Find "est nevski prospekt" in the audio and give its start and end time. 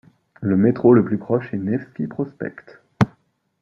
1.53-2.81